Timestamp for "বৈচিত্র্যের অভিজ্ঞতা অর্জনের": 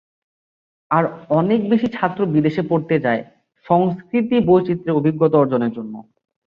4.47-5.71